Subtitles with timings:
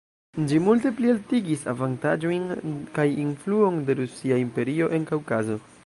[0.51, 2.49] Ĝi multe plialtigis avantaĝojn
[2.97, 5.65] kaj influon de Rusia Imperio en Kaŭkazo.